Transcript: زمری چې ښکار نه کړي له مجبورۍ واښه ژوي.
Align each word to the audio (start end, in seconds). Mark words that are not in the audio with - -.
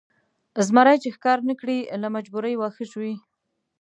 زمری 0.67 0.97
چې 1.03 1.09
ښکار 1.15 1.39
نه 1.49 1.53
کړي 1.59 1.77
له 2.01 2.07
مجبورۍ 2.15 2.53
واښه 2.57 2.83
ژوي. 2.91 3.13